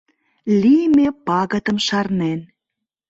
Лийме 0.61 1.07
пагытым 1.25 1.77
шарнен 1.87 2.41